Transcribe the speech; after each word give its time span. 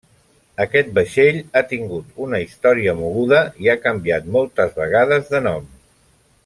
Aquest 0.63 0.87
vaixell 0.97 1.37
ha 1.59 1.63
tingut 1.73 2.17
una 2.27 2.39
història 2.45 2.97
moguda 3.03 3.45
i 3.67 3.73
ha 3.75 3.79
canviat 3.87 4.29
moltes 4.39 4.77
vegades 4.83 5.35
de 5.35 5.47
nom. 5.51 5.69